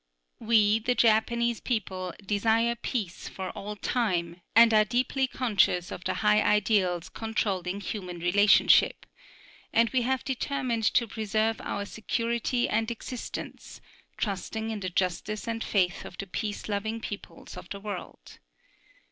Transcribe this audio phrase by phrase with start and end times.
[0.39, 6.15] We, the Japanese people, desire peace for all time and are deeply conscious of the
[6.25, 9.05] high ideals controlling human relationship,
[9.71, 13.79] and we have determined to preserve our security and existence,
[14.17, 18.39] trusting in the justice and faith of the peace loving peoples of the world.